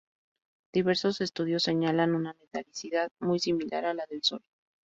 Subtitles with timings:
[0.73, 4.41] Diversos estudios señalan una metalicidad muy similar a la del Sol.